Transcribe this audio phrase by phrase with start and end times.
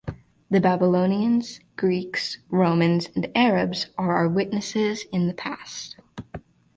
[0.49, 5.95] The Babylonians, Greeks, Romans, and Arabs are our witnesses in the past.